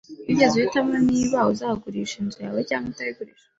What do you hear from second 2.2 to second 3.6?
inzu yawe cyangwa utayigurisha?